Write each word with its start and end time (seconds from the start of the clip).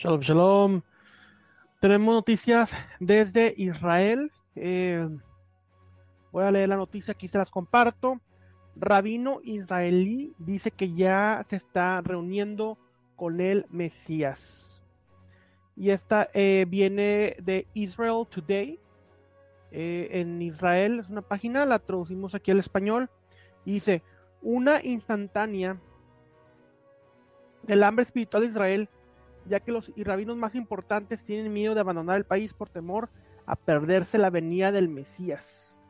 Shalom, 0.00 0.20
shalom. 0.22 0.82
Tenemos 1.78 2.14
noticias 2.14 2.72
desde 3.00 3.52
Israel. 3.58 4.32
Eh, 4.56 5.06
voy 6.32 6.42
a 6.42 6.50
leer 6.50 6.70
la 6.70 6.78
noticia, 6.78 7.12
aquí 7.12 7.28
se 7.28 7.36
las 7.36 7.50
comparto. 7.50 8.18
Rabino 8.76 9.40
israelí 9.44 10.32
dice 10.38 10.70
que 10.70 10.94
ya 10.94 11.44
se 11.46 11.56
está 11.56 12.00
reuniendo 12.00 12.78
con 13.14 13.42
el 13.42 13.66
Mesías. 13.68 14.82
Y 15.76 15.90
esta 15.90 16.30
eh, 16.32 16.64
viene 16.66 17.36
de 17.42 17.66
Israel 17.74 18.26
Today. 18.26 18.80
Eh, 19.70 20.08
en 20.12 20.40
Israel 20.40 21.00
es 21.00 21.10
una 21.10 21.20
página, 21.20 21.66
la 21.66 21.78
traducimos 21.78 22.34
aquí 22.34 22.50
al 22.50 22.60
español. 22.60 23.10
Dice, 23.66 24.02
una 24.40 24.82
instantánea 24.82 25.78
del 27.64 27.82
hambre 27.82 28.04
espiritual 28.04 28.44
de 28.44 28.48
Israel, 28.48 28.88
ya 29.46 29.60
que 29.60 29.72
los 29.72 29.92
rabinos 29.96 30.36
más 30.36 30.54
importantes 30.54 31.24
tienen 31.24 31.52
miedo 31.52 31.74
de 31.74 31.80
abandonar 31.80 32.16
el 32.16 32.24
país 32.24 32.54
por 32.54 32.68
temor 32.68 33.10
a 33.46 33.56
perderse 33.56 34.18
la 34.18 34.30
venida 34.30 34.72
del 34.72 34.88
Mesías. 34.88 35.84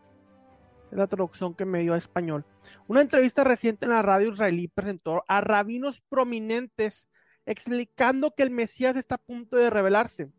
Es 0.91 0.99
la 0.99 1.07
traducción 1.07 1.55
que 1.55 1.65
me 1.65 1.81
dio 1.81 1.95
a 1.95 1.99
español. 1.99 2.45
Una 2.89 3.01
entrevista 3.01 3.45
reciente 3.45 3.85
en 3.85 3.93
la 3.93 4.03
radio 4.03 4.33
israelí 4.33 4.69
presentó 4.69 5.25
a 5.29 5.41
rabinos 5.41 6.01
prominentes 6.09 7.09
explicando 7.47 8.33
que 8.35 8.43
el 8.43 8.51
Mesías 8.51 8.97
está 8.97 9.17
a 9.17 9.19
punto 9.19 9.57
de 9.57 9.71
revelarse. 9.71 10.31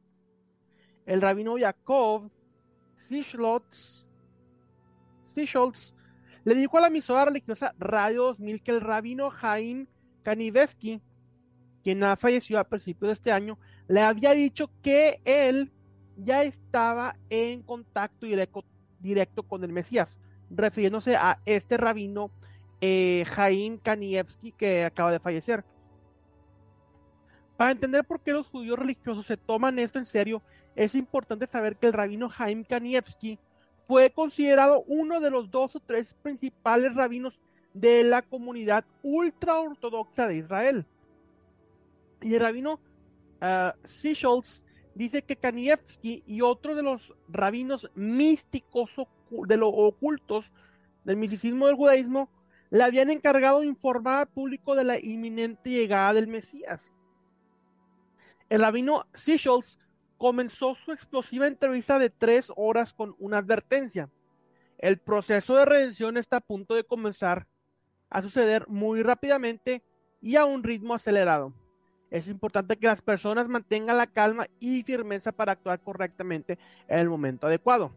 El 1.06 1.22
rabino 1.22 1.56
Jacob 1.58 2.32
Sischlotz, 2.96 4.06
le 6.44 6.56
dijo 6.56 6.78
a 6.78 6.82
la 6.82 6.88
emisora 6.88 7.26
religiosa 7.26 7.74
Radio 7.80 8.24
2000 8.26 8.62
que 8.62 8.72
el 8.72 8.82
rabino 8.82 9.30
Jaim 9.30 9.88
Kanivesky, 10.24 11.02
quien 11.84 12.04
ha 12.04 12.16
fallecido 12.16 12.60
a 12.60 12.64
principios 12.64 13.10
de 13.10 13.14
este 13.14 13.32
año, 13.32 13.58
le 13.88 14.02
había 14.02 14.32
dicho 14.32 14.70
que 14.82 15.20
él 15.26 15.72
ya 16.18 16.44
estaba 16.44 17.16
en 17.30 17.62
contacto 17.64 18.26
directo, 18.26 18.64
directo 19.00 19.44
con 19.44 19.64
el 19.64 19.72
Mesías, 19.72 20.20
refiriéndose 20.50 21.16
a 21.16 21.40
este 21.46 21.78
rabino 21.78 22.32
eh, 22.82 23.26
Jaim 23.28 23.78
Kanievski 23.78 24.52
que 24.52 24.86
acaba 24.86 25.12
de 25.12 25.20
fallecer. 25.20 25.64
Para 27.58 27.72
entender 27.72 28.04
por 28.04 28.20
qué 28.22 28.32
los 28.32 28.48
judíos 28.48 28.80
religiosos 28.80 29.26
se 29.28 29.38
toman 29.38 29.78
esto 29.80 30.00
en 30.00 30.06
serio, 30.06 30.42
es 30.76 30.96
importante 30.96 31.48
saber 31.48 31.76
que 31.76 31.88
el 31.88 31.94
rabino 31.94 32.30
Jaim 32.30 32.64
Kanievski 32.64 33.38
fue 33.88 34.10
considerado 34.10 34.84
uno 34.88 35.20
de 35.20 35.30
los 35.30 35.52
dos 35.52 35.76
o 35.76 35.80
tres 35.80 36.16
principales 36.24 36.96
rabinos 36.96 37.42
de 37.74 38.04
la 38.04 38.22
comunidad 38.22 38.86
ultra 39.04 39.60
ortodoxa 39.60 40.28
de 40.28 40.38
Israel. 40.38 40.86
Y 42.22 42.36
el 42.36 42.40
rabino 42.40 42.80
uh, 43.42 44.42
dice 44.96 45.22
que 45.24 45.36
Kanievski 45.36 46.24
y 46.26 46.42
otros 46.42 46.76
de 46.76 46.84
los 46.84 47.14
rabinos 47.28 47.90
místicos 47.96 48.92
de 49.30 49.58
los 49.58 49.72
ocultos 49.74 50.52
del 51.04 51.18
misticismo 51.18 51.68
del 51.68 51.76
judaísmo 51.76 52.30
le 52.70 52.84
habían 52.84 53.10
encargado 53.10 53.64
informar 53.64 54.20
al 54.20 54.28
público 54.28 54.76
de 54.76 54.84
la 54.84 55.00
inminente 55.00 55.70
llegada 55.70 56.14
del 56.14 56.28
Mesías. 56.28 56.94
El 58.50 58.62
rabino 58.62 59.06
Sichels 59.14 59.80
comenzó 60.18 60.76
su 60.76 60.92
explosiva 60.92 61.48
entrevista 61.48 61.98
de 61.98 62.10
tres 62.10 62.52
horas 62.56 62.94
con 62.94 63.16
una 63.18 63.40
advertencia. 63.40 64.10
El 64.78 65.00
proceso 65.00 65.56
de 65.56 65.66
redención 65.66 66.18
está 66.18 66.38
a 66.38 66.42
punto 66.42 66.76
de 66.76 66.84
comenzar 66.84 67.48
a 68.10 68.22
suceder 68.22 68.68
muy 68.68 69.04
rápidamente 69.04 69.84
y 70.22 70.36
a 70.36 70.46
un 70.46 70.64
ritmo 70.64 70.94
acelerado. 70.94 71.54
Es 72.12 72.28
importante 72.28 72.76
que 72.76 72.88
las 72.88 73.02
personas 73.02 73.48
mantengan 73.48 73.98
la 73.98 74.06
calma 74.06 74.46
y 74.60 74.84
firmeza 74.84 75.32
para 75.32 75.54
actuar 75.54 75.80
correctamente 75.80 76.60
en 76.90 77.00
el 77.00 77.10
momento 77.10 77.48
adecuado. 77.48 77.96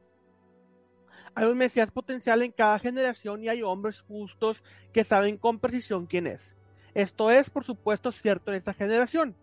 Hay 1.34 1.46
un 1.46 1.58
Mesías 1.58 1.90
potencial 1.90 2.42
en 2.42 2.52
cada 2.52 2.78
generación 2.78 3.42
y 3.42 3.48
hay 3.48 3.62
hombres 3.62 4.02
justos 4.02 4.62
que 4.92 5.02
saben 5.02 5.36
con 5.36 5.58
precisión 5.58 6.06
quién 6.06 6.28
es. 6.28 6.54
Esto 6.94 7.28
es, 7.28 7.50
por 7.50 7.64
supuesto, 7.64 8.12
cierto 8.12 8.52
en 8.52 8.58
esta 8.58 8.72
generación. 8.72 9.34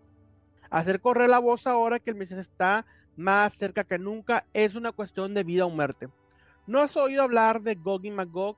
Hacer 0.70 1.02
correr 1.02 1.30
la 1.30 1.40
voz 1.40 1.68
ahora 1.68 2.00
que 2.00 2.12
el 2.12 2.16
Mesías 2.16 2.40
está 2.40 2.86
más 3.18 3.54
cerca 3.56 3.84
que 3.84 4.00
nunca 4.00 4.46
es 4.54 4.76
una 4.76 4.94
cuestión 4.94 5.34
de 5.34 5.44
vida 5.44 5.66
o 5.66 5.70
muerte. 5.70 6.08
¿No 6.66 6.80
has 6.80 6.96
oído 6.96 7.24
hablar 7.24 7.62
de 7.62 7.76
Gog 7.76 8.06
y 8.06 8.12
Magog? 8.12 8.56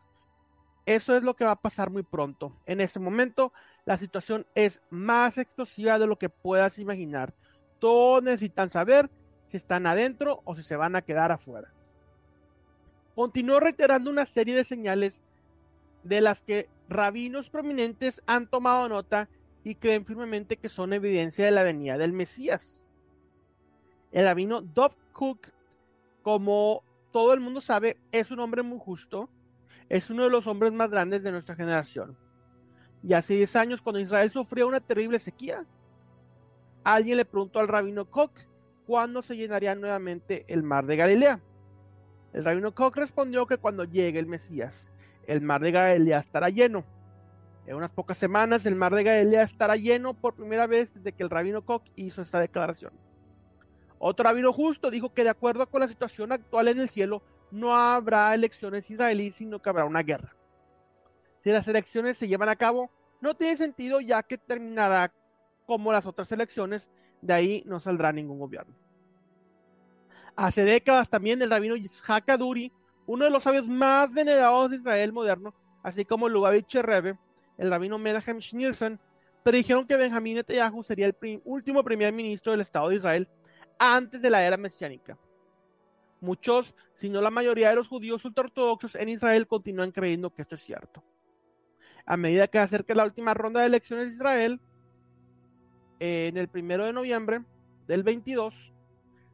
Eso 0.85 1.15
es 1.15 1.23
lo 1.23 1.35
que 1.35 1.45
va 1.45 1.51
a 1.51 1.61
pasar 1.61 1.89
muy 1.89 2.03
pronto. 2.03 2.55
En 2.67 2.81
ese 2.81 2.99
momento, 2.99 3.51
la 3.85 3.97
situación 3.97 4.45
es 4.55 4.81
más 4.89 5.37
explosiva 5.37 5.99
de 5.99 6.07
lo 6.07 6.17
que 6.17 6.29
puedas 6.29 6.79
imaginar. 6.79 7.33
Todos 7.79 8.23
necesitan 8.23 8.69
saber 8.69 9.09
si 9.49 9.57
están 9.57 9.85
adentro 9.87 10.41
o 10.45 10.55
si 10.55 10.63
se 10.63 10.75
van 10.75 10.95
a 10.95 11.01
quedar 11.01 11.31
afuera. 11.31 11.73
Continuó 13.15 13.59
reiterando 13.59 14.09
una 14.09 14.25
serie 14.25 14.55
de 14.55 14.63
señales 14.63 15.21
de 16.03 16.21
las 16.21 16.41
que 16.41 16.69
rabinos 16.89 17.49
prominentes 17.49 18.21
han 18.25 18.47
tomado 18.47 18.89
nota 18.89 19.29
y 19.63 19.75
creen 19.75 20.05
firmemente 20.05 20.57
que 20.57 20.69
son 20.69 20.93
evidencia 20.93 21.45
de 21.45 21.51
la 21.51 21.63
venida 21.63 21.97
del 21.97 22.13
Mesías. 22.13 22.85
El 24.11 24.25
rabino 24.25 24.61
Dov 24.61 24.93
Cook, 25.11 25.47
como 26.21 26.83
todo 27.11 27.33
el 27.33 27.39
mundo 27.39 27.61
sabe, 27.61 27.97
es 28.11 28.31
un 28.31 28.39
hombre 28.39 28.63
muy 28.63 28.79
justo, 28.79 29.29
es 29.89 30.09
uno 30.09 30.23
de 30.23 30.29
los 30.29 30.47
hombres 30.47 30.71
más 30.71 30.89
grandes 30.89 31.23
de 31.23 31.31
nuestra 31.31 31.55
generación. 31.55 32.17
Y 33.03 33.13
hace 33.13 33.35
10 33.35 33.55
años, 33.57 33.81
cuando 33.81 33.99
Israel 33.99 34.31
sufrió 34.31 34.67
una 34.67 34.79
terrible 34.79 35.19
sequía, 35.19 35.65
alguien 36.83 37.17
le 37.17 37.25
preguntó 37.25 37.59
al 37.59 37.67
rabino 37.67 38.09
Cook 38.09 38.31
cuándo 38.85 39.21
se 39.21 39.35
llenaría 39.35 39.75
nuevamente 39.75 40.45
el 40.47 40.63
mar 40.63 40.85
de 40.85 40.95
Galilea. 40.95 41.41
El 42.31 42.45
rabino 42.45 42.73
Cook 42.73 42.95
respondió 42.95 43.45
que 43.45 43.57
cuando 43.57 43.83
llegue 43.83 44.19
el 44.19 44.27
Mesías, 44.27 44.89
el 45.27 45.41
mar 45.41 45.61
de 45.61 45.71
Galilea 45.71 46.19
estará 46.19 46.49
lleno. 46.49 46.85
En 47.65 47.75
unas 47.75 47.91
pocas 47.91 48.17
semanas 48.17 48.65
el 48.65 48.75
mar 48.75 48.93
de 48.93 49.03
Galilea 49.03 49.43
estará 49.43 49.75
lleno 49.75 50.13
por 50.13 50.35
primera 50.35 50.67
vez 50.67 50.93
desde 50.93 51.13
que 51.13 51.23
el 51.23 51.29
rabino 51.29 51.63
Koch 51.63 51.83
hizo 51.95 52.21
esta 52.21 52.39
declaración. 52.39 52.93
Otro 53.99 54.23
rabino 54.23 54.51
justo 54.51 54.89
dijo 54.89 55.13
que 55.13 55.23
de 55.23 55.29
acuerdo 55.29 55.69
con 55.69 55.79
la 55.79 55.87
situación 55.87 56.31
actual 56.31 56.67
en 56.69 56.79
el 56.81 56.89
cielo, 56.89 57.21
no 57.51 57.75
habrá 57.75 58.33
elecciones 58.33 58.89
israelíes, 58.89 59.35
sino 59.35 59.61
que 59.61 59.69
habrá 59.69 59.85
una 59.85 60.03
guerra. 60.03 60.35
Si 61.43 61.51
las 61.51 61.67
elecciones 61.67 62.17
se 62.17 62.27
llevan 62.27 62.49
a 62.49 62.55
cabo, 62.55 62.89
no 63.21 63.35
tiene 63.35 63.57
sentido 63.57 63.99
ya 63.99 64.23
que 64.23 64.37
terminará 64.37 65.13
como 65.65 65.91
las 65.91 66.05
otras 66.05 66.31
elecciones, 66.31 66.89
de 67.21 67.33
ahí 67.33 67.63
no 67.65 67.79
saldrá 67.79 68.11
ningún 68.11 68.39
gobierno. 68.39 68.73
Hace 70.35 70.63
décadas 70.63 71.09
también 71.09 71.41
el 71.41 71.49
rabino 71.49 71.75
Yitzhak 71.75 72.29
Aduri, 72.29 72.71
uno 73.05 73.25
de 73.25 73.31
los 73.31 73.43
sabios 73.43 73.67
más 73.67 74.11
venerados 74.11 74.71
de 74.71 74.77
Israel 74.77 75.13
moderno, 75.13 75.53
así 75.83 76.05
como 76.05 76.29
Lubavitch 76.29 76.75
Rebbe, 76.75 77.17
el 77.57 77.69
rabino 77.69 77.99
Menachem 77.99 78.39
Schneerson, 78.39 78.99
predijeron 79.43 79.85
que 79.85 79.97
Benjamín 79.97 80.35
Netanyahu 80.35 80.83
sería 80.83 81.07
el 81.07 81.41
último 81.43 81.83
primer 81.83 82.13
ministro 82.13 82.53
del 82.53 82.61
Estado 82.61 82.89
de 82.89 82.95
Israel 82.95 83.27
antes 83.77 84.21
de 84.21 84.29
la 84.29 84.45
era 84.45 84.57
mesiánica. 84.57 85.17
Muchos, 86.21 86.73
si 86.93 87.09
no 87.09 87.21
la 87.21 87.29
mayoría 87.29 87.69
de 87.69 87.75
los 87.75 87.89
judíos 87.89 88.23
ultraortodoxos 88.23 88.95
en 88.95 89.09
Israel 89.09 89.45
continúan 89.45 89.91
creyendo 89.91 90.33
que 90.33 90.41
esto 90.41 90.55
es 90.55 90.61
cierto. 90.61 91.03
A 92.05 92.17
medida 92.17 92.47
que 92.47 92.59
acerca 92.59 92.93
la 92.95 93.05
última 93.05 93.33
ronda 93.33 93.61
de 93.61 93.67
elecciones 93.67 94.09
de 94.09 94.15
Israel, 94.15 94.59
en 95.99 96.35
el 96.35 96.49
primero 96.49 96.85
de 96.85 96.93
noviembre 96.93 97.41
del 97.87 98.03
22, 98.03 98.73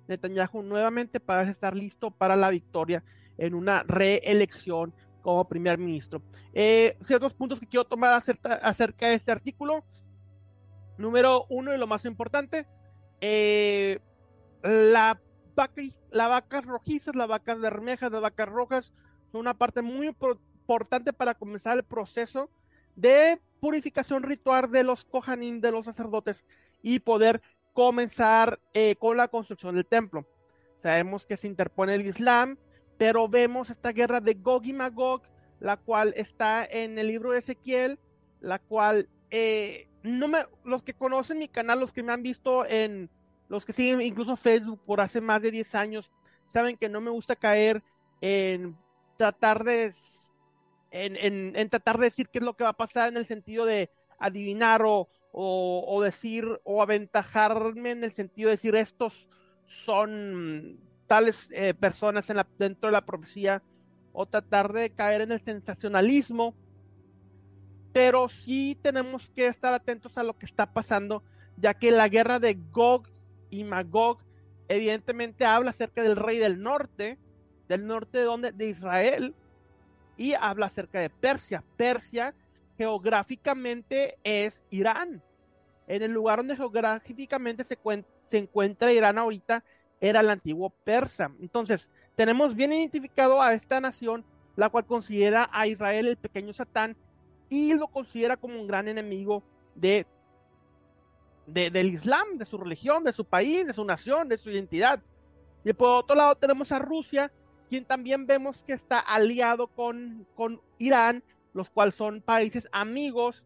Netanyahu 0.07 0.61
nuevamente 0.61 1.19
parece 1.19 1.51
estar 1.51 1.75
listo 1.75 2.11
para 2.11 2.35
la 2.35 2.49
victoria 2.49 3.03
en 3.37 3.53
una 3.53 3.83
reelección 3.83 4.93
como 5.21 5.47
primer 5.47 5.77
ministro. 5.77 6.21
Eh, 6.53 6.97
ciertos 7.03 7.33
puntos 7.33 7.59
que 7.59 7.67
quiero 7.67 7.85
tomar 7.85 8.13
acerca, 8.13 9.07
de 9.07 9.13
este 9.15 9.31
artículo. 9.31 9.83
Número 10.97 11.45
uno 11.49 11.73
y 11.73 11.77
lo 11.77 11.87
más 11.87 12.03
importante, 12.05 12.67
eh, 13.21 13.99
la 14.61 15.19
vaca, 15.55 15.81
las 16.11 16.29
vacas 16.29 16.65
rojizas, 16.65 17.15
las 17.15 17.27
vacas 17.27 17.61
bermejas, 17.61 18.11
las 18.11 18.21
vacas 18.21 18.49
rojas 18.49 18.93
son 19.31 19.41
una 19.41 19.53
parte 19.53 19.81
muy 19.81 20.07
importante 20.07 21.13
para 21.13 21.35
comenzar 21.35 21.77
el 21.77 21.83
proceso 21.83 22.49
de 22.99 23.39
purificación 23.59 24.23
ritual 24.23 24.71
de 24.71 24.83
los 24.83 25.05
kohanim, 25.05 25.61
de 25.61 25.71
los 25.71 25.85
sacerdotes, 25.85 26.43
y 26.81 26.99
poder 26.99 27.41
comenzar 27.73 28.59
eh, 28.73 28.95
con 28.97 29.17
la 29.17 29.27
construcción 29.27 29.75
del 29.75 29.85
templo. 29.85 30.25
Sabemos 30.77 31.25
que 31.25 31.37
se 31.37 31.47
interpone 31.47 31.95
el 31.95 32.05
Islam, 32.05 32.57
pero 32.97 33.27
vemos 33.27 33.69
esta 33.69 33.91
guerra 33.91 34.21
de 34.21 34.33
Gog 34.33 34.65
y 34.65 34.73
Magog, 34.73 35.21
la 35.59 35.77
cual 35.77 36.13
está 36.15 36.65
en 36.65 36.97
el 36.97 37.07
libro 37.07 37.31
de 37.31 37.39
Ezequiel, 37.39 37.99
la 38.39 38.59
cual 38.59 39.09
eh, 39.29 39.87
no 40.03 40.27
me, 40.27 40.45
los 40.63 40.83
que 40.83 40.93
conocen 40.93 41.39
mi 41.39 41.47
canal, 41.47 41.79
los 41.79 41.93
que 41.93 42.03
me 42.03 42.13
han 42.13 42.23
visto 42.23 42.65
en, 42.65 43.09
los 43.49 43.65
que 43.65 43.73
siguen 43.73 44.01
incluso 44.01 44.37
Facebook 44.37 44.81
por 44.85 45.01
hace 45.01 45.21
más 45.21 45.41
de 45.41 45.51
10 45.51 45.75
años, 45.75 46.11
saben 46.47 46.77
que 46.77 46.89
no 46.89 47.01
me 47.01 47.11
gusta 47.11 47.35
caer 47.35 47.83
en 48.21 48.77
tratar 49.17 49.63
de, 49.63 49.91
en, 50.91 51.55
en, 51.55 51.69
tratar 51.69 51.97
de 51.97 52.05
decir 52.05 52.29
qué 52.29 52.39
es 52.39 52.43
lo 52.43 52.55
que 52.55 52.63
va 52.63 52.71
a 52.71 52.77
pasar 52.77 53.09
en 53.09 53.17
el 53.17 53.25
sentido 53.25 53.65
de 53.65 53.89
adivinar 54.17 54.81
o, 54.85 55.07
o, 55.31 56.01
decir 56.01 56.45
o 56.63 56.81
aventajarme 56.81 57.91
en 57.91 58.03
el 58.03 58.11
sentido 58.11 58.49
de 58.49 58.55
decir 58.55 58.75
estos 58.75 59.29
son 59.65 60.79
tales 61.07 61.49
eh, 61.51 61.73
personas 61.73 62.29
en 62.29 62.37
la, 62.37 62.47
dentro 62.57 62.87
de 62.87 62.93
la 62.93 63.05
profecía 63.05 63.63
o 64.11 64.25
tratar 64.25 64.73
de 64.73 64.89
caer 64.89 65.21
en 65.21 65.31
el 65.31 65.41
sensacionalismo, 65.41 66.55
pero 67.93 68.27
sí 68.27 68.77
tenemos 68.81 69.29
que 69.29 69.47
estar 69.47 69.73
atentos 69.73 70.17
a 70.17 70.23
lo 70.23 70.37
que 70.37 70.45
está 70.45 70.73
pasando, 70.73 71.23
ya 71.57 71.73
que 71.73 71.91
la 71.91 72.07
guerra 72.09 72.39
de 72.39 72.59
Gog 72.71 73.07
y 73.49 73.63
Magog 73.63 74.23
evidentemente 74.67 75.45
habla 75.45 75.71
acerca 75.71 76.01
del 76.01 76.15
rey 76.15 76.37
del 76.37 76.61
norte, 76.61 77.19
del 77.67 77.85
norte 77.85 78.19
de 78.19 78.23
donde 78.23 78.51
de 78.51 78.69
Israel 78.69 79.35
y 80.19 80.33
habla 80.33 80.65
acerca 80.65 80.99
de 80.99 81.09
Persia. 81.09 81.63
Persia 81.77 82.35
geográficamente 82.77 84.17
es 84.21 84.65
Irán. 84.69 85.23
En 85.87 86.03
el 86.03 86.11
lugar 86.11 86.39
donde 86.39 86.57
geográficamente 86.57 87.63
se, 87.63 87.79
encuentra 88.37 88.91
Irán 88.91 89.17
ahorita 89.17 89.63
era 90.01 90.19
el 90.19 90.29
antiguo 90.29 90.71
Persa. 90.83 91.31
Entonces, 91.41 91.89
tenemos 92.17 92.53
bien 92.53 92.73
identificado 92.73 93.41
a 93.41 93.53
esta 93.53 93.79
nación, 93.79 94.25
la 94.57 94.69
cual 94.69 94.85
considera 94.85 95.49
a 95.53 95.67
Israel 95.67 96.09
el 96.09 96.17
pequeño 96.17 96.51
Satán 96.51 96.97
y 97.47 97.73
lo 97.75 97.87
considera 97.87 98.35
como 98.35 98.59
un 98.59 98.67
gran 98.67 98.89
enemigo 98.89 99.41
de, 99.73 100.05
de, 101.47 101.71
del 101.71 101.93
Islam, 101.93 102.37
de 102.37 102.45
su 102.45 102.57
religión, 102.57 103.05
de 103.05 103.13
su 103.13 103.23
país, 103.23 103.65
de 103.65 103.73
su 103.73 103.85
nación, 103.85 104.27
de 104.27 104.37
su 104.37 104.49
identidad. 104.49 105.01
Y 105.63 105.71
por 105.71 106.03
otro 106.03 106.17
lado 106.17 106.35
tenemos 106.35 106.73
a 106.73 106.79
Rusia, 106.79 107.31
quien 107.69 107.85
también 107.85 108.25
vemos 108.25 108.63
que 108.63 108.73
está 108.73 108.99
aliado 108.99 109.67
con, 109.67 110.27
con 110.35 110.61
Irán, 110.79 111.23
los 111.53 111.69
cuales 111.69 111.95
son 111.95 112.21
países 112.21 112.67
amigos, 112.71 113.45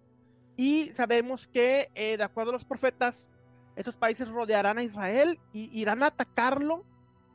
y 0.55 0.87
sabemos 0.93 1.47
que, 1.47 1.89
eh, 1.95 2.17
de 2.17 2.23
acuerdo 2.23 2.51
a 2.51 2.53
los 2.53 2.65
profetas, 2.65 3.29
esos 3.75 3.97
países 3.97 4.29
rodearán 4.29 4.77
a 4.77 4.83
Israel 4.83 5.39
y 5.51 5.69
irán 5.79 6.03
a 6.03 6.07
atacarlo, 6.07 6.85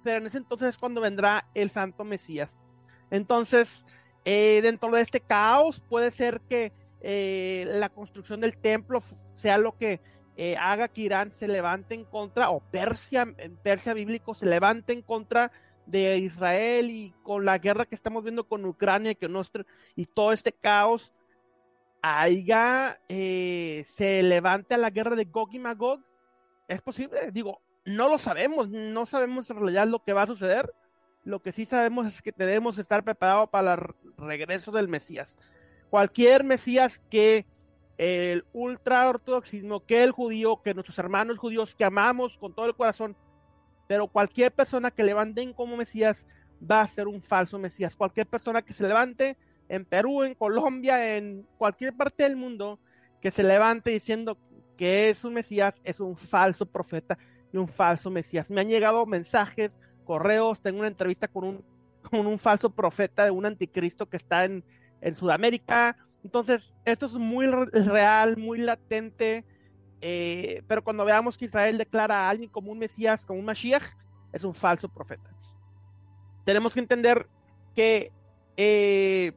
pero 0.04 0.18
en 0.18 0.26
ese 0.26 0.38
entonces 0.38 0.68
es 0.68 0.78
cuando 0.78 1.00
vendrá 1.00 1.48
el 1.54 1.70
Santo 1.70 2.04
Mesías. 2.04 2.56
Entonces, 3.10 3.84
eh, 4.24 4.60
dentro 4.62 4.90
de 4.92 5.00
este 5.00 5.20
caos 5.20 5.80
puede 5.80 6.10
ser 6.12 6.40
que 6.42 6.72
eh, 7.00 7.64
la 7.66 7.88
construcción 7.88 8.40
del 8.40 8.56
templo 8.56 9.02
sea 9.34 9.58
lo 9.58 9.76
que 9.76 10.00
haga 10.56 10.86
que 10.86 11.00
Irán 11.00 11.32
se 11.32 11.48
levante 11.48 11.96
en 11.96 12.04
contra, 12.04 12.50
o 12.50 12.60
Persia, 12.60 13.26
en 13.38 13.56
Persia 13.56 13.92
bíblico, 13.92 14.34
se 14.34 14.46
levante 14.46 14.92
en 14.92 15.02
contra 15.02 15.50
de 15.88 16.18
Israel 16.18 16.90
y 16.90 17.14
con 17.22 17.44
la 17.44 17.58
guerra 17.58 17.86
que 17.86 17.94
estamos 17.94 18.22
viendo 18.22 18.46
con 18.46 18.64
Ucrania 18.64 19.14
que 19.14 19.28
nuestro, 19.28 19.64
y 19.96 20.06
todo 20.06 20.32
este 20.32 20.52
caos, 20.52 21.12
haya, 22.02 23.00
eh, 23.08 23.84
se 23.88 24.22
levante 24.22 24.74
a 24.74 24.78
la 24.78 24.90
guerra 24.90 25.16
de 25.16 25.24
Gog 25.24 25.48
y 25.52 25.58
Magog. 25.58 26.00
Es 26.68 26.82
posible, 26.82 27.30
digo, 27.32 27.60
no 27.84 28.08
lo 28.08 28.18
sabemos, 28.18 28.68
no 28.68 29.06
sabemos 29.06 29.48
en 29.50 29.56
realidad 29.56 29.86
lo 29.86 30.04
que 30.04 30.12
va 30.12 30.22
a 30.22 30.26
suceder. 30.26 30.72
Lo 31.24 31.40
que 31.40 31.52
sí 31.52 31.64
sabemos 31.64 32.06
es 32.06 32.22
que 32.22 32.32
debemos 32.36 32.78
estar 32.78 33.02
preparados 33.02 33.48
para 33.48 33.74
el 33.74 33.80
regreso 34.16 34.70
del 34.70 34.88
Mesías. 34.88 35.36
Cualquier 35.90 36.44
Mesías 36.44 37.00
que 37.10 37.46
el 37.96 38.44
ultra 38.52 39.08
ortodoxismo, 39.08 39.84
que 39.84 40.04
el 40.04 40.12
judío, 40.12 40.62
que 40.62 40.74
nuestros 40.74 40.98
hermanos 40.98 41.38
judíos 41.38 41.74
que 41.74 41.84
amamos 41.84 42.38
con 42.38 42.54
todo 42.54 42.66
el 42.66 42.76
corazón, 42.76 43.16
pero 43.88 44.06
cualquier 44.06 44.52
persona 44.52 44.92
que 44.92 45.02
levanten 45.02 45.52
como 45.52 45.76
Mesías 45.76 46.26
va 46.62 46.82
a 46.82 46.86
ser 46.86 47.08
un 47.08 47.20
falso 47.20 47.58
Mesías. 47.58 47.96
Cualquier 47.96 48.26
persona 48.26 48.62
que 48.62 48.74
se 48.74 48.86
levante 48.86 49.36
en 49.68 49.84
Perú, 49.84 50.22
en 50.22 50.34
Colombia, 50.34 51.16
en 51.16 51.46
cualquier 51.56 51.96
parte 51.96 52.22
del 52.22 52.36
mundo, 52.36 52.78
que 53.20 53.30
se 53.30 53.42
levante 53.42 53.90
diciendo 53.90 54.38
que 54.76 55.08
es 55.08 55.24
un 55.24 55.34
Mesías, 55.34 55.80
es 55.84 56.00
un 56.00 56.16
falso 56.16 56.66
profeta 56.66 57.18
y 57.52 57.56
un 57.56 57.66
falso 57.66 58.10
Mesías. 58.10 58.50
Me 58.50 58.60
han 58.60 58.68
llegado 58.68 59.06
mensajes, 59.06 59.78
correos, 60.04 60.60
tengo 60.60 60.80
una 60.80 60.88
entrevista 60.88 61.26
con 61.26 61.44
un, 61.44 61.64
con 62.10 62.26
un 62.26 62.38
falso 62.38 62.70
profeta 62.70 63.24
de 63.24 63.30
un 63.30 63.46
anticristo 63.46 64.06
que 64.06 64.18
está 64.18 64.44
en, 64.44 64.64
en 65.00 65.14
Sudamérica. 65.14 65.96
Entonces, 66.22 66.74
esto 66.84 67.06
es 67.06 67.14
muy 67.14 67.46
real, 67.46 68.36
muy 68.36 68.58
latente 68.58 69.46
eh, 70.00 70.62
pero 70.66 70.82
cuando 70.82 71.04
veamos 71.04 71.36
que 71.36 71.46
Israel 71.46 71.78
declara 71.78 72.26
a 72.26 72.30
alguien 72.30 72.50
como 72.50 72.70
un 72.70 72.78
Mesías, 72.78 73.26
como 73.26 73.40
un 73.40 73.44
Mashiach, 73.44 73.82
es 74.32 74.44
un 74.44 74.54
falso 74.54 74.88
profeta. 74.88 75.30
Tenemos 76.44 76.74
que 76.74 76.80
entender 76.80 77.28
que 77.74 78.12
eh, 78.56 79.32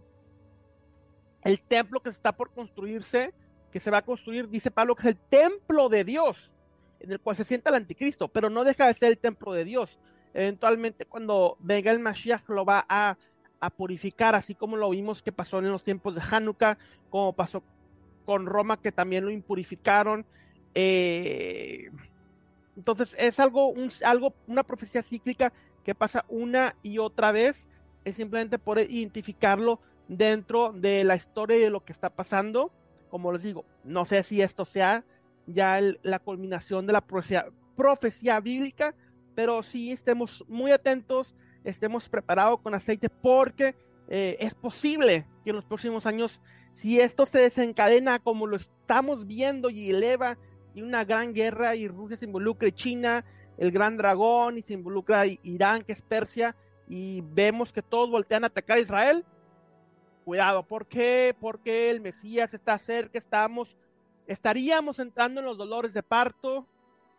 el 1.44 1.62
templo 1.62 2.02
que 2.02 2.10
está 2.10 2.32
por 2.32 2.52
construirse, 2.52 3.34
que 3.72 3.80
se 3.80 3.92
va 3.92 3.98
a 4.00 4.06
construir, 4.06 4.48
dice 4.50 4.70
Pablo, 4.70 4.96
que 4.96 5.08
es 5.08 5.16
el 5.16 5.18
templo 5.18 5.90
de 5.90 6.04
Dios, 6.04 6.54
en 7.00 7.12
el 7.12 7.20
cual 7.20 7.36
se 7.36 7.44
sienta 7.44 7.70
el 7.70 7.78
anticristo, 7.78 8.28
pero 8.28 8.50
no 8.50 8.64
deja 8.64 8.88
de 8.88 8.94
ser 8.94 9.10
el 9.10 9.18
templo 9.18 9.54
de 9.54 9.66
Dios. 9.66 10.00
Eventualmente, 10.34 11.06
cuando 11.06 11.58
venga 11.60 11.92
el 11.92 12.00
Mashiach, 12.00 12.48
lo 12.48 12.64
va 12.64 12.86
a, 12.88 13.18
a 13.60 13.70
purificar, 13.72 14.36
así 14.36 14.54
como 14.54 14.78
lo 14.78 14.90
vimos 14.92 15.22
que 15.24 15.32
pasó 15.32 15.60
en 15.60 15.72
los 15.72 15.84
tiempos 15.84 16.14
de 16.16 16.22
Hanukkah, 16.22 16.78
como 17.10 17.34
pasó 17.34 17.64
con 18.26 18.46
Roma, 18.46 18.80
que 18.80 18.92
también 18.92 19.26
lo 19.26 19.32
impurificaron 19.32 20.26
eh, 20.76 21.92
entonces 22.76 23.16
es 23.20 23.40
algo, 23.40 23.68
un, 23.68 23.90
algo, 24.04 24.34
una 24.48 24.64
profecía 24.64 25.04
cíclica 25.04 25.54
que 25.84 25.96
pasa 25.96 26.26
una 26.30 26.76
y 26.82 26.98
otra 26.98 27.32
vez. 27.32 27.68
Es 28.04 28.16
simplemente 28.16 28.58
por 28.58 28.80
identificarlo 28.80 29.80
dentro 30.08 30.74
de 30.74 31.04
la 31.04 31.16
historia 31.16 31.58
y 31.58 31.62
de 31.62 31.70
lo 31.70 31.84
que 31.84 31.94
está 31.94 32.10
pasando. 32.10 32.72
Como 33.10 33.32
les 33.32 33.44
digo, 33.44 33.66
no 33.84 34.06
sé 34.06 34.24
si 34.24 34.42
esto 34.42 34.66
sea 34.66 35.04
ya 35.46 35.80
la 36.02 36.20
culminación 36.20 36.88
de 36.88 36.94
la 36.94 37.02
profecía, 37.02 37.46
profecía 37.76 38.40
bíblica, 38.40 38.96
pero 39.36 39.64
sí 39.64 39.92
estemos 39.92 40.46
muy 40.48 40.72
atentos, 40.72 41.36
estemos 41.64 42.10
preparados 42.10 42.62
con 42.62 42.74
aceite 42.74 43.10
porque 43.10 43.76
eh, 44.08 44.38
es 44.40 44.56
posible 44.56 45.26
que 45.44 45.52
en 45.52 45.58
los 45.58 45.66
próximos 45.66 46.06
años, 46.06 46.42
si 46.74 47.00
esto 47.00 47.26
se 47.26 47.40
desencadena 47.40 48.20
como 48.20 48.48
lo 48.48 48.56
estamos 48.56 49.28
viendo 49.28 49.70
y 49.70 49.90
eleva 49.90 50.38
y 50.74 50.82
una 50.82 51.04
gran 51.04 51.34
guerra 51.34 51.76
y 51.76 51.88
Rusia 51.88 52.18
se 52.18 52.26
involucra 52.26 52.68
y 52.68 52.72
China, 52.72 53.26
el 53.58 53.72
gran 53.72 53.98
dragón 53.98 54.58
y 54.58 54.62
se 54.62 54.74
involucra 54.74 55.26
Irán, 55.26 55.84
que 55.84 55.94
es 55.94 56.02
Persia, 56.02 56.56
y 56.88 57.22
vemos 57.22 57.72
que 57.72 57.82
todos 57.82 58.10
voltean 58.10 58.44
a 58.44 58.48
atacar 58.48 58.78
a 58.78 58.82
Israel. 58.82 59.26
Cuidado, 60.26 60.64
¿por 60.64 60.88
qué? 60.88 61.36
Porque 61.40 61.90
el 61.90 62.02
Mesías 62.02 62.54
está 62.54 62.78
cerca, 62.78 63.18
estamos, 63.18 63.78
estaríamos 64.28 65.00
entrando 65.00 65.42
en 65.42 65.46
los 65.46 65.58
dolores 65.58 65.94
de 65.94 66.04
parto 66.04 66.68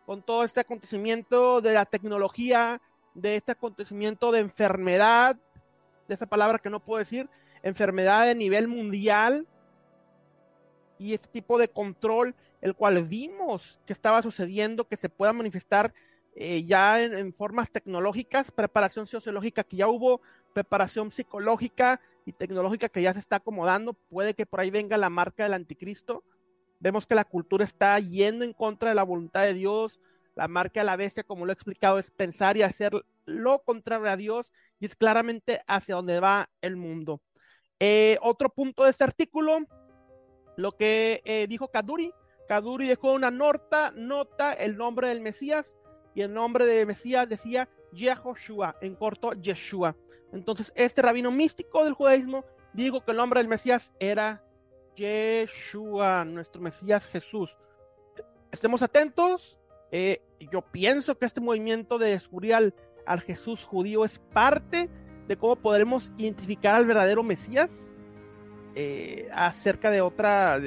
con 0.05 0.21
todo 0.21 0.43
este 0.43 0.59
acontecimiento 0.59 1.61
de 1.61 1.73
la 1.73 1.85
tecnología, 1.85 2.81
de 3.13 3.35
este 3.35 3.51
acontecimiento 3.51 4.31
de 4.31 4.39
enfermedad, 4.39 5.37
de 6.07 6.15
esa 6.15 6.25
palabra 6.25 6.59
que 6.59 6.69
no 6.69 6.79
puedo 6.79 6.99
decir, 6.99 7.29
enfermedad 7.61 8.25
de 8.25 8.35
nivel 8.35 8.67
mundial 8.67 9.47
y 10.97 11.13
este 11.13 11.27
tipo 11.27 11.57
de 11.57 11.69
control 11.69 12.35
el 12.63 12.75
cual 12.75 13.03
vimos 13.03 13.81
que 13.85 13.91
estaba 13.91 14.21
sucediendo, 14.21 14.87
que 14.87 14.95
se 14.95 15.09
pueda 15.09 15.33
manifestar 15.33 15.93
eh, 16.33 16.63
ya 16.63 17.03
en, 17.03 17.33
formas 17.33 17.69
tecnológicas, 17.69 18.51
preparación 18.51 19.05
sociológica, 19.05 19.65
que 19.65 19.75
ya 19.75 19.89
hubo 19.89 20.21
preparación 20.53 21.11
psicológica 21.11 21.99
y 22.25 22.31
tecnológica 22.31 22.87
que 22.87 23.01
ya 23.01 23.11
se 23.11 23.19
está 23.19 23.35
acomodando, 23.35 23.91
puede 23.91 24.33
que 24.33 24.45
por 24.45 24.61
ahí 24.61 24.71
venga 24.71 24.97
la 24.97 25.09
marca 25.09 25.43
del 25.43 25.55
anticristo. 25.55 26.23
Vemos 26.79 27.05
que 27.05 27.15
la 27.15 27.25
cultura 27.25 27.65
está 27.65 27.99
yendo 27.99 28.45
en 28.45 28.53
contra 28.53 28.89
de 28.89 28.95
la 28.95 29.03
voluntad 29.03 29.41
de 29.41 29.53
Dios. 29.53 29.99
La 30.33 30.47
marca 30.47 30.79
de 30.79 30.85
la 30.85 30.95
bestia, 30.95 31.23
como 31.23 31.45
lo 31.45 31.51
he 31.51 31.53
explicado, 31.53 31.99
es 31.99 32.11
pensar 32.11 32.55
y 32.55 32.61
hacer 32.61 32.93
lo 33.25 33.59
contrario 33.59 34.09
a 34.09 34.15
Dios 34.15 34.53
y 34.79 34.85
es 34.85 34.95
claramente 34.95 35.61
hacia 35.67 35.95
donde 35.95 36.21
va 36.21 36.49
el 36.61 36.77
mundo. 36.77 37.19
Eh, 37.81 38.17
otro 38.21 38.47
punto 38.47 38.85
de 38.85 38.91
este 38.91 39.03
artículo, 39.03 39.59
lo 40.55 40.71
que 40.77 41.21
eh, 41.25 41.45
dijo 41.49 41.67
Kaduri, 41.67 42.13
Kaduri 42.47 42.87
dejó 42.87 43.13
una 43.13 43.31
nota, 43.31 43.91
nota 43.95 44.53
el 44.53 44.77
nombre 44.77 45.07
del 45.09 45.21
Mesías 45.21 45.77
y 46.15 46.21
el 46.21 46.33
nombre 46.33 46.65
de 46.65 46.85
Mesías 46.85 47.27
decía 47.29 47.69
Yehoshua, 47.93 48.77
en 48.81 48.95
corto 48.95 49.33
Yeshua. 49.33 49.95
Entonces, 50.31 50.71
este 50.75 51.01
rabino 51.01 51.31
místico 51.31 51.83
del 51.83 51.93
judaísmo 51.93 52.45
dijo 52.73 53.03
que 53.03 53.11
el 53.11 53.17
nombre 53.17 53.39
del 53.39 53.47
Mesías 53.47 53.93
era 53.99 54.43
Yeshua, 54.95 56.25
nuestro 56.25 56.61
Mesías 56.61 57.07
Jesús. 57.07 57.57
Estemos 58.51 58.81
atentos. 58.81 59.59
Eh, 59.91 60.21
yo 60.51 60.61
pienso 60.61 61.17
que 61.17 61.25
este 61.25 61.41
movimiento 61.41 61.97
de 61.97 62.11
descubrir 62.11 62.55
al, 62.55 62.73
Jesús 63.21 63.63
judío 63.63 64.05
es 64.05 64.19
parte 64.19 64.89
de 65.27 65.37
cómo 65.37 65.55
podremos 65.55 66.11
identificar 66.17 66.75
al 66.75 66.85
verdadero 66.85 67.21
Mesías 67.21 67.93
eh, 68.75 69.29
acerca 69.33 69.91
de 69.91 70.01
otra, 70.01 70.59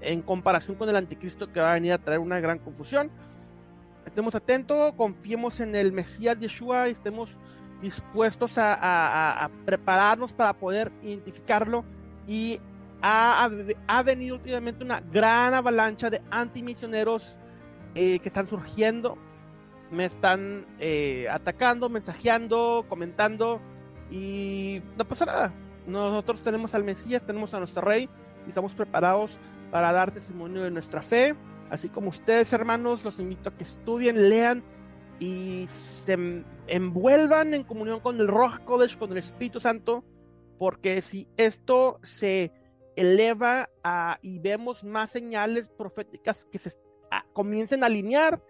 en 0.00 0.22
comparación 0.22 0.76
con 0.76 0.88
el 0.88 0.96
anticristo 0.96 1.52
que 1.52 1.60
va 1.60 1.70
a 1.70 1.74
venir 1.74 1.92
a 1.92 1.98
traer 1.98 2.20
una 2.20 2.40
gran 2.40 2.58
confusión. 2.58 3.10
Estemos 4.06 4.34
atentos, 4.34 4.92
confiemos 4.94 5.60
en 5.60 5.74
el 5.74 5.92
Mesías 5.92 6.40
Yeshua 6.40 6.88
y 6.88 6.92
estemos 6.92 7.36
dispuestos 7.80 8.54
a, 8.56 9.50
prepararnos 9.64 10.32
para 10.32 10.52
poder 10.52 10.92
identificarlo 11.02 11.84
y 12.26 12.60
ha, 13.02 13.48
ha, 13.86 14.02
venido 14.02 14.36
últimamente 14.36 14.84
una 14.84 15.00
gran 15.00 15.54
avalancha 15.54 16.10
de 16.10 16.20
antimisioneros 16.30 17.36
eh, 17.94 18.18
que 18.18 18.28
están 18.28 18.46
surgiendo, 18.48 19.16
me 19.90 20.04
están 20.04 20.66
eh, 20.78 21.26
atacando, 21.30 21.88
mensajeando, 21.88 22.84
comentando 22.88 23.60
y 24.10 24.82
no 24.96 25.04
pasa 25.04 25.24
nada. 25.26 25.52
Nosotros 25.86 26.42
tenemos 26.42 26.74
al 26.74 26.84
Mesías, 26.84 27.24
tenemos 27.24 27.54
a 27.54 27.58
nuestro 27.58 27.82
Rey 27.82 28.08
y 28.46 28.50
estamos 28.50 28.74
preparados 28.74 29.38
para 29.70 29.92
dar 29.92 30.10
testimonio 30.10 30.62
de 30.62 30.70
nuestra 30.70 31.02
fe. 31.02 31.34
Así 31.70 31.88
como 31.88 32.08
ustedes, 32.08 32.52
hermanos, 32.52 33.04
los 33.04 33.18
invito 33.18 33.48
a 33.48 33.56
que 33.56 33.62
estudien, 33.62 34.28
lean 34.28 34.64
y 35.20 35.68
se 35.68 36.44
envuelvan 36.66 37.54
en 37.54 37.62
comunión 37.62 38.00
con 38.00 38.18
el 38.20 38.26
Roja 38.26 38.64
Kodesh, 38.64 38.98
con 38.98 39.12
el 39.12 39.18
Espíritu 39.18 39.60
Santo, 39.60 40.04
porque 40.58 41.00
si 41.02 41.28
esto 41.36 42.00
se 42.02 42.52
eleva 42.96 43.68
y 44.22 44.38
vemos 44.40 44.82
más 44.82 45.10
señales 45.10 45.68
proféticas 45.68 46.46
que 46.50 46.58
se 46.58 46.72
comiencen 47.32 47.82
a 47.82 47.86
alinear, 47.86 48.42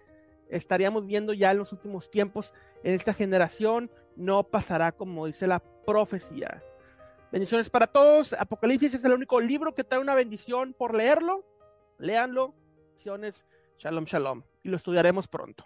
estaríamos 0.48 1.06
viendo 1.06 1.32
ya 1.32 1.50
en 1.50 1.58
los 1.58 1.72
últimos 1.72 2.10
tiempos 2.10 2.54
en 2.82 2.94
esta 2.94 3.12
generación, 3.12 3.90
no 4.16 4.44
pasará 4.44 4.92
como 4.92 5.26
dice 5.26 5.46
la 5.46 5.60
profecía. 5.86 6.62
Bendiciones 7.32 7.70
para 7.70 7.87
todos. 7.87 8.32
Apocalipsis 8.32 8.94
es 8.94 9.04
el 9.04 9.12
único 9.12 9.40
libro 9.40 9.75
que 9.75 9.84
trae 9.84 10.00
una 10.00 10.14
bendición 10.14 10.75
por 10.75 10.96
leerlo. 10.96 11.44
Léanlo. 11.99 12.54
Bendiciones. 12.76 13.46
Shalom, 13.78 14.04
shalom. 14.04 14.42
Y 14.64 14.68
lo 14.68 14.76
estudiaremos 14.76 15.28
pronto. 15.28 15.64